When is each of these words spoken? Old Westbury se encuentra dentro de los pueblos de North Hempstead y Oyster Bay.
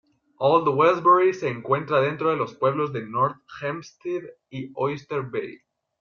Old 0.39 0.67
Westbury 0.75 1.31
se 1.31 1.47
encuentra 1.47 2.01
dentro 2.01 2.31
de 2.31 2.35
los 2.35 2.55
pueblos 2.55 2.91
de 2.91 3.05
North 3.07 3.37
Hempstead 3.61 4.23
y 4.49 4.71
Oyster 4.73 5.21
Bay. 5.21 5.59